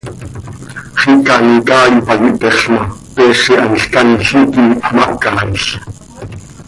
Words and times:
Xiica 1.01 1.33
an 1.37 1.45
icaai 1.57 1.95
pac 2.07 2.21
ihtexl 2.29 2.67
ma, 2.73 2.83
peez 3.13 3.41
ihanl 3.53 3.75
chanl 3.91 4.19
hiiqui 4.27 4.65
mahcaail. 4.95 5.59